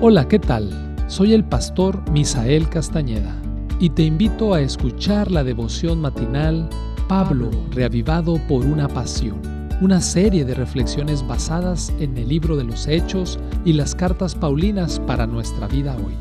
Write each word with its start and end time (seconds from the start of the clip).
Hola, 0.00 0.28
¿qué 0.28 0.38
tal? 0.38 0.70
Soy 1.06 1.32
el 1.32 1.44
pastor 1.44 2.10
Misael 2.10 2.68
Castañeda 2.68 3.34
y 3.78 3.90
te 3.90 4.02
invito 4.02 4.52
a 4.52 4.60
escuchar 4.60 5.30
la 5.30 5.44
devoción 5.44 6.00
matinal 6.00 6.68
Pablo, 7.08 7.50
reavivado 7.70 8.38
por 8.48 8.66
una 8.66 8.88
pasión, 8.88 9.40
una 9.80 10.00
serie 10.00 10.44
de 10.44 10.54
reflexiones 10.54 11.26
basadas 11.26 11.92
en 12.00 12.18
el 12.18 12.28
libro 12.28 12.56
de 12.56 12.64
los 12.64 12.86
Hechos 12.86 13.38
y 13.64 13.72
las 13.72 13.94
cartas 13.94 14.34
Paulinas 14.34 15.00
para 15.00 15.26
nuestra 15.26 15.68
vida 15.68 15.96
hoy, 15.96 16.14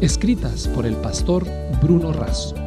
escritas 0.00 0.68
por 0.68 0.86
el 0.86 0.94
pastor 0.96 1.44
Bruno 1.82 2.12
Razo. 2.12 2.63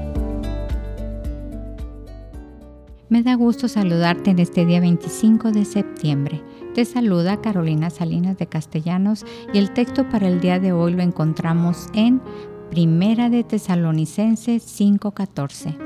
Me 3.09 3.23
da 3.23 3.35
gusto 3.35 3.69
saludarte 3.69 4.31
en 4.31 4.39
este 4.39 4.65
día 4.65 4.81
25 4.81 5.53
de 5.53 5.63
septiembre. 5.63 6.43
Te 6.75 6.83
saluda 6.83 7.39
Carolina 7.39 7.89
Salinas 7.89 8.37
de 8.37 8.47
Castellanos 8.47 9.25
y 9.53 9.59
el 9.59 9.71
texto 9.71 10.09
para 10.09 10.27
el 10.27 10.41
día 10.41 10.59
de 10.59 10.73
hoy 10.73 10.91
lo 10.91 11.01
encontramos 11.01 11.87
en 11.93 12.21
Primera 12.69 13.29
de 13.29 13.45
Tesalonicenses 13.45 14.61
5:14. 14.61 15.77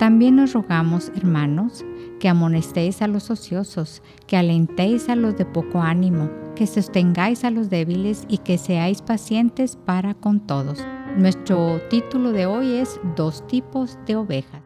También 0.00 0.34
nos 0.34 0.52
rogamos, 0.52 1.12
hermanos, 1.14 1.84
que 2.18 2.28
amonestéis 2.28 3.02
a 3.02 3.06
los 3.06 3.30
ociosos, 3.30 4.02
que 4.26 4.36
alentéis 4.36 5.08
a 5.08 5.14
los 5.14 5.36
de 5.36 5.44
poco 5.44 5.80
ánimo, 5.80 6.28
que 6.56 6.66
sostengáis 6.66 7.44
a 7.44 7.52
los 7.52 7.70
débiles 7.70 8.24
y 8.26 8.38
que 8.38 8.58
seáis 8.58 9.00
pacientes 9.00 9.76
para 9.76 10.14
con 10.14 10.40
todos. 10.40 10.84
Nuestro 11.16 11.80
título 11.88 12.32
de 12.32 12.46
hoy 12.46 12.72
es 12.78 12.98
Dos 13.14 13.46
tipos 13.46 13.96
de 14.06 14.16
ovejas. 14.16 14.61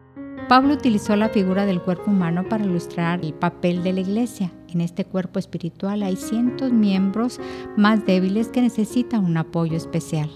Pablo 0.47 0.75
utilizó 0.75 1.17
la 1.17 1.27
figura 1.27 1.65
del 1.65 1.81
cuerpo 1.81 2.09
humano 2.09 2.47
para 2.47 2.63
ilustrar 2.63 3.19
el 3.21 3.33
papel 3.33 3.83
de 3.83 3.91
la 3.91 3.99
iglesia. 3.99 4.53
En 4.69 4.79
este 4.79 5.03
cuerpo 5.03 5.39
espiritual 5.39 6.03
hay 6.03 6.15
cientos 6.15 6.71
miembros 6.71 7.41
más 7.75 8.05
débiles 8.05 8.47
que 8.47 8.61
necesitan 8.61 9.25
un 9.25 9.35
apoyo 9.35 9.75
especial. 9.75 10.29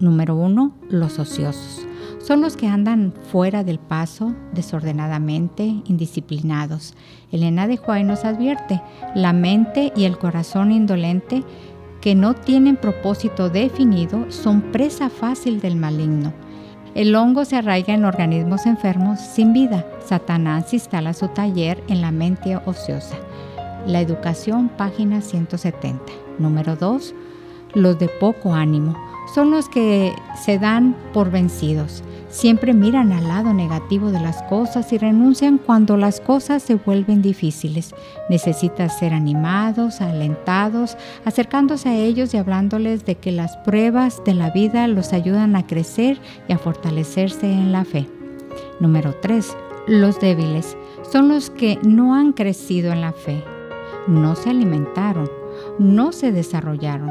Número 0.00 0.34
uno, 0.36 0.74
los 0.88 1.18
ociosos. 1.18 1.86
Son 2.18 2.40
los 2.40 2.56
que 2.56 2.66
andan 2.66 3.12
fuera 3.30 3.62
del 3.62 3.78
paso, 3.78 4.34
desordenadamente, 4.54 5.64
indisciplinados. 5.84 6.94
Elena 7.30 7.66
de 7.66 7.76
Juárez 7.76 8.06
nos 8.06 8.24
advierte, 8.24 8.80
la 9.14 9.34
mente 9.34 9.92
y 9.94 10.04
el 10.04 10.16
corazón 10.16 10.72
indolente 10.72 11.44
que 12.00 12.14
no 12.14 12.34
tienen 12.34 12.76
propósito 12.76 13.50
definido 13.50 14.30
son 14.30 14.62
presa 14.72 15.10
fácil 15.10 15.60
del 15.60 15.76
maligno. 15.76 16.32
El 16.98 17.14
hongo 17.14 17.44
se 17.44 17.54
arraiga 17.54 17.94
en 17.94 18.04
organismos 18.04 18.66
enfermos 18.66 19.20
sin 19.20 19.52
vida. 19.52 19.86
Satanás 20.04 20.74
instala 20.74 21.14
su 21.14 21.28
taller 21.28 21.80
en 21.86 22.00
la 22.00 22.10
mente 22.10 22.56
ociosa. 22.66 23.14
La 23.86 24.00
educación, 24.00 24.68
página 24.68 25.20
170. 25.20 26.02
Número 26.40 26.74
2. 26.74 27.14
Los 27.74 28.00
de 28.00 28.08
poco 28.08 28.52
ánimo. 28.52 28.96
Son 29.32 29.52
los 29.52 29.68
que 29.68 30.12
se 30.44 30.58
dan 30.58 30.96
por 31.12 31.30
vencidos. 31.30 32.02
Siempre 32.28 32.74
miran 32.74 33.12
al 33.12 33.26
lado 33.26 33.54
negativo 33.54 34.10
de 34.10 34.20
las 34.20 34.42
cosas 34.44 34.92
y 34.92 34.98
renuncian 34.98 35.56
cuando 35.56 35.96
las 35.96 36.20
cosas 36.20 36.62
se 36.62 36.74
vuelven 36.74 37.22
difíciles. 37.22 37.94
Necesitan 38.28 38.90
ser 38.90 39.14
animados, 39.14 40.02
alentados, 40.02 40.98
acercándose 41.24 41.88
a 41.88 41.96
ellos 41.96 42.34
y 42.34 42.36
hablándoles 42.36 43.06
de 43.06 43.14
que 43.14 43.32
las 43.32 43.56
pruebas 43.58 44.22
de 44.26 44.34
la 44.34 44.50
vida 44.50 44.86
los 44.88 45.14
ayudan 45.14 45.56
a 45.56 45.66
crecer 45.66 46.20
y 46.48 46.52
a 46.52 46.58
fortalecerse 46.58 47.50
en 47.50 47.72
la 47.72 47.86
fe. 47.86 48.06
Número 48.78 49.14
3. 49.22 49.56
Los 49.86 50.20
débiles 50.20 50.76
son 51.10 51.28
los 51.28 51.48
que 51.48 51.78
no 51.82 52.14
han 52.14 52.34
crecido 52.34 52.92
en 52.92 53.00
la 53.00 53.12
fe, 53.12 53.42
no 54.06 54.36
se 54.36 54.50
alimentaron, 54.50 55.30
no 55.78 56.12
se 56.12 56.30
desarrollaron, 56.30 57.10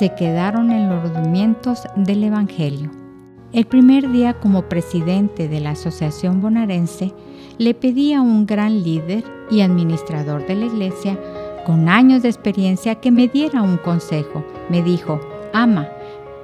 se 0.00 0.12
quedaron 0.16 0.72
en 0.72 0.88
los 0.88 1.08
rudimientos 1.08 1.82
del 1.94 2.24
Evangelio. 2.24 3.05
El 3.52 3.64
primer 3.64 4.10
día 4.10 4.34
como 4.34 4.62
presidente 4.62 5.48
de 5.48 5.60
la 5.60 5.70
Asociación 5.70 6.40
Bonaerense, 6.40 7.14
le 7.58 7.74
pedí 7.74 8.12
a 8.12 8.20
un 8.20 8.44
gran 8.44 8.82
líder 8.82 9.24
y 9.50 9.60
administrador 9.60 10.44
de 10.46 10.56
la 10.56 10.66
iglesia, 10.66 11.18
con 11.64 11.88
años 11.88 12.22
de 12.22 12.28
experiencia, 12.28 12.96
que 12.96 13.12
me 13.12 13.28
diera 13.28 13.62
un 13.62 13.76
consejo. 13.76 14.44
Me 14.68 14.82
dijo, 14.82 15.20
ama, 15.52 15.88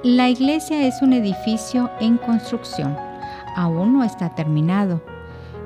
la 0.01 0.29
iglesia 0.29 0.87
es 0.87 1.01
un 1.01 1.11
edificio 1.11 1.91
en 1.99 2.17
construcción. 2.17 2.95
Aún 3.57 3.93
no 3.93 4.05
está 4.05 4.33
terminado. 4.33 5.01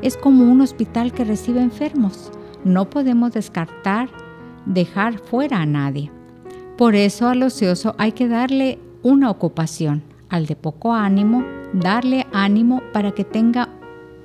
Es 0.01 0.17
como 0.17 0.51
un 0.51 0.62
hospital 0.62 1.13
que 1.13 1.23
recibe 1.23 1.62
enfermos. 1.62 2.31
No 2.63 2.89
podemos 2.89 3.33
descartar, 3.33 4.09
dejar 4.66 5.19
fuera 5.19 5.62
a 5.62 5.66
nadie. 5.67 6.12
Por 6.78 6.95
eso 6.95 7.28
al 7.28 7.44
ocioso 7.44 7.94
hay 8.00 8.13
que 8.13 8.28
darle 8.28 8.79
una 9.03 9.29
ocupación 9.29 10.06
al 10.29 10.45
de 10.45 10.55
poco 10.55 10.93
ánimo, 10.93 11.43
darle 11.73 12.27
ánimo 12.33 12.81
para 12.93 13.11
que 13.11 13.23
tenga 13.23 13.69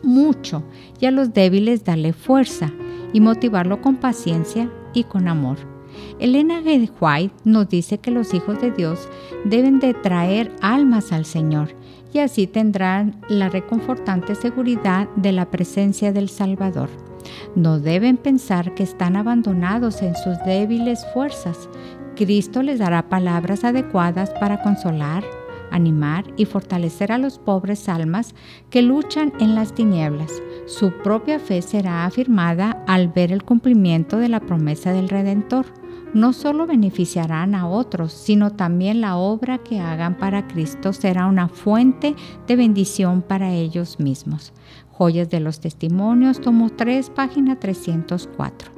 mucho 0.03 0.63
y 1.01 1.07
a 1.07 1.11
los 1.11 1.33
débiles 1.33 1.85
darle 1.85 2.13
fuerza 2.13 2.73
y 3.13 3.21
motivarlo 3.21 3.81
con 3.81 3.97
paciencia 3.97 4.71
y 4.95 5.05
con 5.05 5.29
amor. 5.29 5.59
Elena 6.19 6.61
G. 6.63 6.91
White 7.01 7.35
nos 7.45 7.69
dice 7.69 7.99
que 7.99 8.11
los 8.11 8.33
hijos 8.35 8.61
de 8.61 8.71
Dios 8.71 9.09
deben 9.45 9.79
de 9.79 9.95
traer 9.95 10.51
almas 10.61 11.13
al 11.13 11.25
Señor 11.25 11.75
y 12.13 12.19
así 12.19 12.47
tendrán 12.47 13.21
la 13.29 13.49
reconfortante 13.49 14.35
seguridad 14.35 15.09
de 15.17 15.33
la 15.33 15.51
presencia 15.51 16.13
del 16.13 16.29
Salvador. 16.29 16.89
No 17.55 17.79
deben 17.79 18.17
pensar 18.17 18.75
que 18.75 18.83
están 18.83 19.17
abandonados 19.17 20.03
en 20.03 20.15
sus 20.17 20.39
débiles 20.45 21.05
fuerzas. 21.15 21.69
Cristo 22.17 22.63
les 22.63 22.79
dará 22.79 23.09
palabras 23.09 23.65
adecuadas 23.65 24.31
para 24.39 24.63
consolar, 24.63 25.25
animar 25.73 26.25
y 26.37 26.45
fortalecer 26.45 27.11
a 27.11 27.19
los 27.19 27.39
pobres 27.39 27.89
almas 27.89 28.35
que 28.71 28.83
luchan 28.83 29.33
en 29.41 29.55
las 29.55 29.75
tinieblas. 29.75 30.31
Su 30.67 30.93
propia 31.03 31.39
fe 31.39 31.61
será 31.63 32.05
afirmada 32.05 32.85
al 32.87 33.09
ver 33.09 33.33
el 33.33 33.43
cumplimiento 33.43 34.19
de 34.19 34.29
la 34.29 34.41
promesa 34.41 34.93
del 34.93 35.09
Redentor. 35.09 35.67
No 36.15 36.33
solo 36.33 36.67
beneficiarán 36.67 37.55
a 37.55 37.67
otros, 37.67 38.13
sino 38.13 38.51
también 38.51 39.01
la 39.01 39.17
obra 39.17 39.59
que 39.59 39.81
hagan 39.81 40.19
para 40.19 40.47
Cristo 40.47 40.93
será 40.93 41.27
una 41.27 41.49
fuente 41.49 42.15
de 42.47 42.57
bendición 42.57 43.23
para 43.23 43.53
ellos 43.53 43.99
mismos. 43.99 44.53
Joyas 44.91 45.31
de 45.31 45.41
los 45.41 45.59
Testimonios, 45.61 46.41
tomo 46.41 46.69
3, 46.71 47.11
página 47.11 47.59
304. 47.59 48.71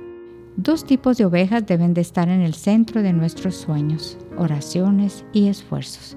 Dos 0.56 0.84
tipos 0.84 1.18
de 1.18 1.24
ovejas 1.24 1.66
deben 1.66 1.92
de 1.92 2.00
estar 2.00 2.28
en 2.28 2.40
el 2.40 2.54
centro 2.54 3.02
de 3.02 3.12
nuestros 3.12 3.56
sueños, 3.56 4.16
oraciones 4.38 5.24
y 5.32 5.48
esfuerzos 5.48 6.16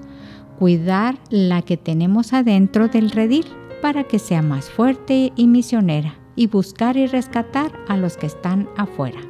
cuidar 0.58 1.18
la 1.30 1.62
que 1.62 1.76
tenemos 1.76 2.32
adentro 2.32 2.88
del 2.88 3.10
redil 3.10 3.46
para 3.80 4.04
que 4.04 4.18
sea 4.18 4.42
más 4.42 4.68
fuerte 4.68 5.32
y 5.36 5.46
misionera 5.46 6.16
y 6.34 6.48
buscar 6.48 6.96
y 6.96 7.06
rescatar 7.06 7.72
a 7.86 7.96
los 7.96 8.16
que 8.16 8.26
están 8.26 8.68
afuera. 8.76 9.20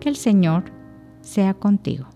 Que 0.00 0.10
el 0.10 0.16
Señor 0.16 0.64
sea 1.22 1.54
contigo. 1.54 2.06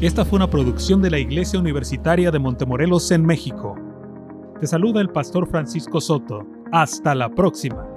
Esta 0.00 0.24
fue 0.24 0.36
una 0.36 0.50
producción 0.50 1.00
de 1.00 1.10
la 1.10 1.18
Iglesia 1.20 1.60
Universitaria 1.60 2.32
de 2.32 2.38
Montemorelos 2.40 3.12
en 3.12 3.24
México. 3.24 3.81
Te 4.62 4.68
saluda 4.68 5.00
el 5.00 5.08
pastor 5.08 5.48
Francisco 5.48 6.00
Soto. 6.00 6.46
Hasta 6.70 7.16
la 7.16 7.28
próxima. 7.28 7.91